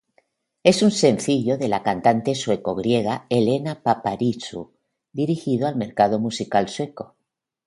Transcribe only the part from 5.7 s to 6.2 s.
mercado